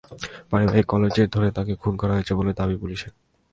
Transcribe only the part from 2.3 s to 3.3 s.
বলে পুলিশের দাবি।